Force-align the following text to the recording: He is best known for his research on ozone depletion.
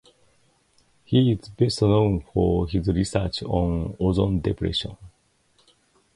He 1.05 1.31
is 1.31 1.49
best 1.49 1.79
known 1.83 2.21
for 2.21 2.67
his 2.67 2.87
research 2.87 3.43
on 3.43 3.95
ozone 3.99 4.39
depletion. 4.41 4.97